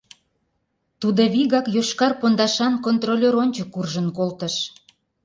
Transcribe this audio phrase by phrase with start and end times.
[1.01, 4.55] Тудо вигак йошкар пондашан контролёр ончык куржын колтыш.